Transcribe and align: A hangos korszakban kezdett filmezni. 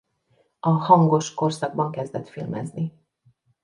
A 0.59 0.69
hangos 0.69 1.33
korszakban 1.33 1.91
kezdett 1.91 2.29
filmezni. 2.29 2.93